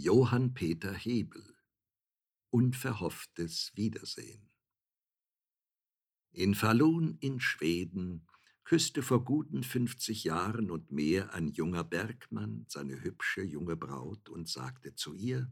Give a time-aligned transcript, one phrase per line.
[0.00, 1.56] Johann Peter Hebel
[2.50, 4.48] Unverhofftes Wiedersehen
[6.30, 8.24] In Falun in Schweden
[8.62, 14.48] küsste vor guten fünfzig Jahren und mehr ein junger Bergmann seine hübsche junge Braut und
[14.48, 15.50] sagte zu ihr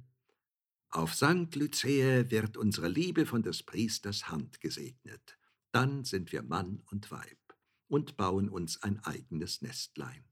[0.90, 5.40] Auf Sankt Lycäe wird unsere Liebe von des Priesters Hand gesegnet,
[5.72, 7.58] dann sind wir Mann und Weib
[7.88, 10.24] und bauen uns ein eigenes Nestlein.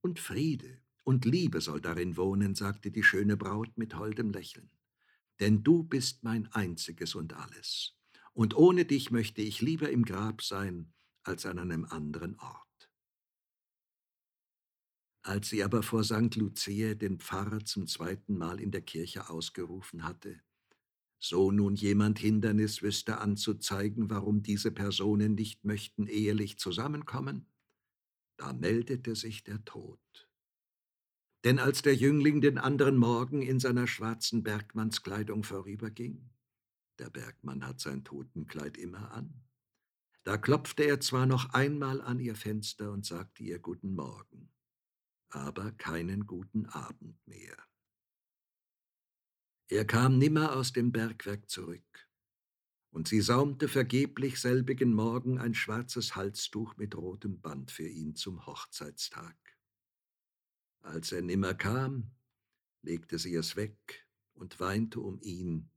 [0.00, 4.70] Und Friede und Liebe soll darin wohnen, sagte die schöne Braut mit holdem Lächeln.
[5.40, 7.96] Denn du bist mein einziges und alles.
[8.32, 12.90] Und ohne dich möchte ich lieber im Grab sein, als an einem anderen Ort.
[15.22, 16.34] Als sie aber vor St.
[16.36, 20.40] Lucia den Pfarrer zum zweiten Mal in der Kirche ausgerufen hatte,
[21.18, 27.46] so nun jemand Hindernis wüsste anzuzeigen, warum diese Personen nicht möchten ehelich zusammenkommen,
[28.38, 30.29] da meldete sich der Tod.
[31.44, 36.30] Denn als der Jüngling den anderen Morgen in seiner schwarzen Bergmannskleidung vorüberging,
[36.98, 39.42] der Bergmann hat sein Totenkleid immer an,
[40.22, 44.52] da klopfte er zwar noch einmal an ihr Fenster und sagte ihr Guten Morgen,
[45.30, 47.56] aber keinen guten Abend mehr.
[49.68, 52.10] Er kam nimmer aus dem Bergwerk zurück,
[52.90, 58.44] und sie saumte vergeblich selbigen Morgen ein schwarzes Halstuch mit rotem Band für ihn zum
[58.46, 59.36] Hochzeitstag.
[60.80, 62.10] Als er nimmer kam,
[62.82, 65.70] legte sie es weg und weinte um ihn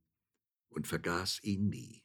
[0.68, 2.02] und vergaß ihn nie.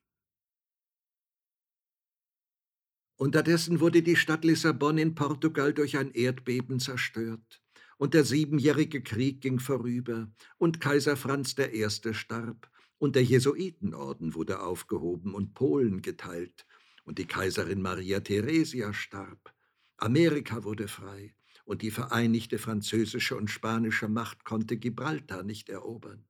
[3.15, 7.61] Unterdessen wurde die Stadt Lissabon in Portugal durch ein Erdbeben zerstört
[7.99, 11.85] und der siebenjährige Krieg ging vorüber, und Kaiser Franz I.
[12.13, 16.65] starb, und der Jesuitenorden wurde aufgehoben und Polen geteilt,
[17.03, 19.53] und die Kaiserin Maria Theresia starb.
[19.97, 21.35] Amerika wurde frei,
[21.69, 26.25] und die vereinigte französische und spanische Macht konnte Gibraltar nicht erobern.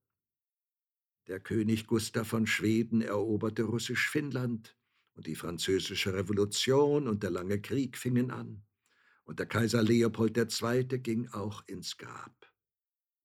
[1.28, 4.76] Der König Gustav von Schweden eroberte russisch Finnland,
[5.14, 8.66] und die französische Revolution und der lange Krieg fingen an
[9.24, 11.00] und der Kaiser Leopold II.
[11.00, 12.52] ging auch ins Grab.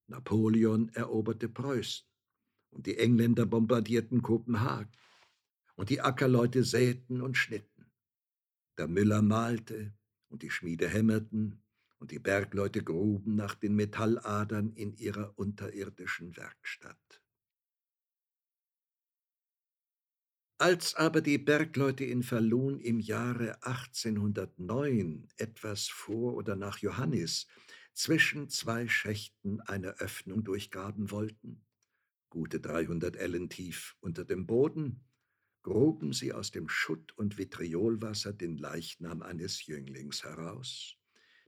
[0.07, 2.07] Napoleon eroberte Preußen
[2.69, 4.91] und die Engländer bombardierten Kopenhagen
[5.75, 7.91] und die Ackerleute säten und schnitten.
[8.77, 9.93] Der Müller malte
[10.29, 11.61] und die Schmiede hämmerten
[11.99, 17.21] und die Bergleute gruben nach den Metalladern in ihrer unterirdischen Werkstatt.
[20.57, 27.47] Als aber die Bergleute in Falun im Jahre 1809 etwas vor oder nach Johannis
[27.93, 31.65] zwischen zwei Schächten eine Öffnung durchgraben wollten,
[32.29, 35.03] gute 300 Ellen tief unter dem Boden,
[35.61, 40.95] gruben sie aus dem Schutt und Vitriolwasser den Leichnam eines Jünglings heraus,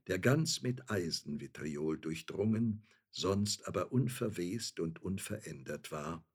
[0.07, 6.25] der ganz mit Eisenvitriol durchdrungen, sonst aber unverwest und unverändert war,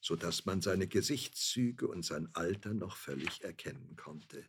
[0.00, 4.48] so dass man seine Gesichtszüge und sein Alter noch völlig erkennen konnte,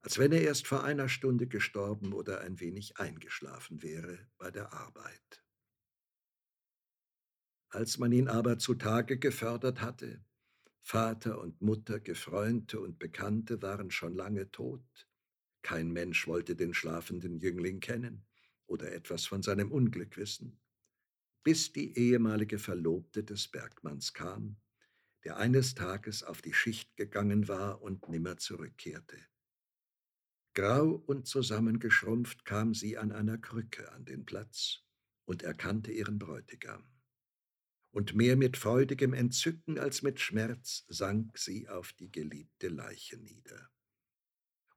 [0.00, 4.72] als wenn er erst vor einer Stunde gestorben oder ein wenig eingeschlafen wäre bei der
[4.72, 5.44] Arbeit.
[7.70, 10.24] Als man ihn aber zutage gefördert hatte,
[10.80, 15.07] Vater und Mutter, Gefreunde und Bekannte waren schon lange tot,
[15.62, 18.26] kein Mensch wollte den schlafenden Jüngling kennen
[18.66, 20.60] oder etwas von seinem Unglück wissen,
[21.42, 24.56] bis die ehemalige Verlobte des Bergmanns kam
[25.24, 29.18] der eines Tages auf die Schicht gegangen war und nimmer zurückkehrte.
[30.54, 34.82] Grau und zusammengeschrumpft kam sie an einer Krücke an den Platz
[35.24, 36.84] und erkannte ihren Bräutigam.
[37.90, 43.70] Und mehr mit freudigem Entzücken als mit Schmerz sank sie auf die geliebte Leiche nieder.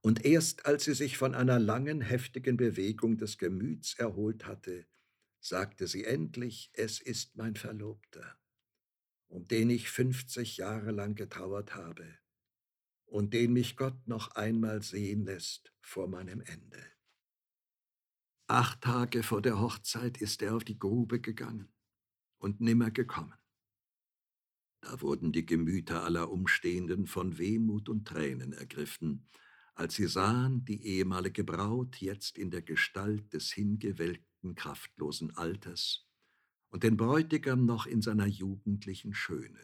[0.01, 4.85] Und erst als sie sich von einer langen, heftigen Bewegung des Gemüts erholt hatte,
[5.39, 8.41] sagte sie endlich, es ist mein Verlobter
[9.31, 12.17] um den ich fünfzig Jahre lang getrauert habe
[13.05, 16.85] und den mich Gott noch einmal sehen lässt vor meinem Ende.
[18.47, 21.71] Acht Tage vor der Hochzeit ist er auf die Grube gegangen
[22.39, 23.33] und nimmer gekommen.
[24.81, 29.29] Da wurden die Gemüter aller Umstehenden von Wehmut und Tränen ergriffen,
[29.73, 36.07] als sie sahen die ehemalige Braut jetzt in der Gestalt des hingewelkten, kraftlosen Alters
[36.69, 39.59] und den Bräutigam noch in seiner jugendlichen Schöne,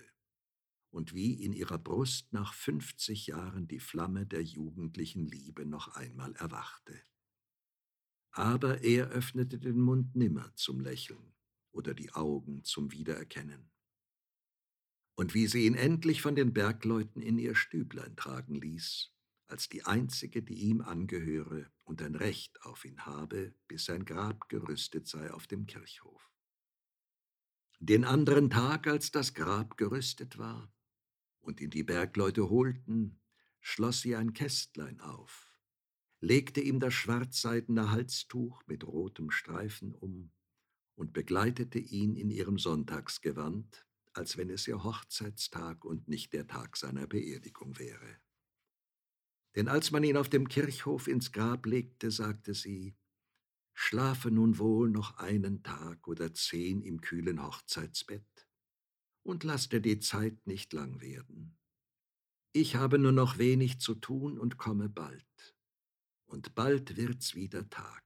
[0.90, 6.34] und wie in ihrer Brust nach fünfzig Jahren die Flamme der jugendlichen Liebe noch einmal
[6.36, 7.00] erwachte.
[8.32, 11.34] Aber er öffnete den Mund nimmer zum Lächeln
[11.72, 13.70] oder die Augen zum Wiedererkennen.
[15.16, 19.12] Und wie sie ihn endlich von den Bergleuten in ihr Stüblein tragen ließ,
[19.48, 24.50] als die einzige, die ihm angehöre und ein Recht auf ihn habe, bis sein Grab
[24.50, 26.30] gerüstet sei auf dem Kirchhof.
[27.80, 30.74] Den anderen Tag, als das Grab gerüstet war
[31.40, 33.20] und ihn die Bergleute holten,
[33.62, 35.56] schloss sie ein Kästlein auf,
[36.20, 40.32] legte ihm das schwarzseidene Halstuch mit rotem Streifen um
[40.96, 46.76] und begleitete ihn in ihrem Sonntagsgewand, als wenn es ihr Hochzeitstag und nicht der Tag
[46.76, 48.18] seiner Beerdigung wäre.
[49.58, 52.96] Denn als man ihn auf dem Kirchhof ins Grab legte, sagte sie,
[53.74, 58.48] Schlafe nun wohl noch einen Tag oder zehn im kühlen Hochzeitsbett
[59.24, 61.58] und lass dir die Zeit nicht lang werden.
[62.54, 65.56] Ich habe nur noch wenig zu tun und komme bald.
[66.28, 68.04] Und bald wird's wieder Tag.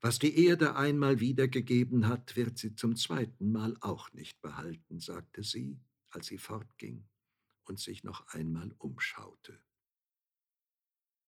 [0.00, 5.44] Was die Erde einmal wiedergegeben hat, wird sie zum zweiten Mal auch nicht behalten, sagte
[5.44, 7.08] sie, als sie fortging
[7.66, 9.60] und sich noch einmal umschaute.